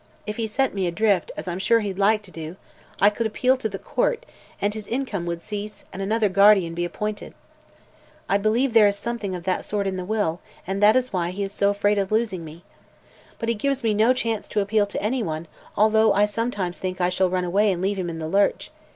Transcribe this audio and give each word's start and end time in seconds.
If 0.25 0.37
he 0.37 0.47
set 0.47 0.73
me 0.73 0.87
adrift, 0.87 1.31
as 1.37 1.47
I'm 1.47 1.59
sure 1.59 1.81
he'd 1.81 1.99
like 1.99 2.23
to 2.23 2.31
do, 2.31 2.55
I 2.99 3.11
could 3.11 3.27
appeal 3.27 3.55
to 3.57 3.69
the 3.69 3.77
court 3.77 4.25
and 4.59 4.73
his 4.73 4.87
income 4.87 5.27
would 5.27 5.43
cease 5.43 5.85
and 5.93 6.01
another 6.01 6.27
guardian 6.27 6.73
be 6.73 6.83
appointed. 6.85 7.35
I 8.27 8.39
believe 8.39 8.73
there 8.73 8.87
is 8.87 8.95
something 8.97 9.35
of 9.35 9.43
that 9.43 9.63
sort 9.63 9.85
in 9.85 9.97
the 9.97 10.03
will, 10.03 10.39
and 10.65 10.81
that 10.81 10.95
is 10.95 11.13
why 11.13 11.29
he 11.29 11.43
is 11.43 11.51
so 11.51 11.69
afraid 11.69 11.99
of 11.99 12.11
losing 12.11 12.43
me. 12.43 12.63
But 13.37 13.47
he 13.49 13.53
gives 13.53 13.83
me 13.83 13.93
no 13.93 14.11
chance 14.11 14.47
to 14.47 14.59
appeal 14.61 14.87
to 14.87 14.99
anyone, 15.03 15.47
although 15.77 16.13
I 16.13 16.25
sometimes 16.25 16.79
think 16.79 16.99
I 16.99 17.09
shall 17.09 17.29
run 17.29 17.45
away 17.45 17.71
and 17.71 17.79
leave 17.79 17.97
him 17.97 18.09
in 18.09 18.17
the 18.17 18.27
lurch. 18.27 18.71